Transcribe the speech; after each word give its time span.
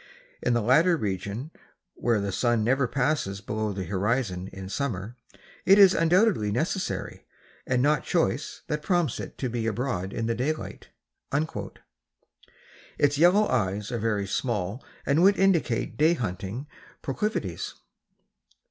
In 0.41 0.53
the 0.55 0.63
latter 0.63 0.97
region, 0.97 1.51
where 1.93 2.19
the 2.19 2.31
sun 2.31 2.63
never 2.63 2.87
passes 2.87 3.39
below 3.39 3.71
the 3.71 3.83
horizon 3.83 4.47
in 4.47 4.67
summer, 4.67 5.15
it 5.63 5.77
is 5.77 5.93
undoubtedly 5.93 6.51
necessity 6.51 7.23
and 7.67 7.83
not 7.83 8.03
choice 8.03 8.63
that 8.65 8.81
prompts 8.81 9.19
it 9.19 9.37
to 9.37 9.47
be 9.47 9.67
abroad 9.67 10.11
in 10.11 10.25
the 10.25 10.33
daylight." 10.33 10.89
Its 12.97 13.19
yellow 13.19 13.47
eyes 13.47 13.91
are 13.91 13.99
very 13.99 14.25
small 14.25 14.83
and 15.05 15.21
would 15.21 15.37
indicate 15.37 15.97
day 15.97 16.15
hunting 16.15 16.65
proclivities. 17.03 17.75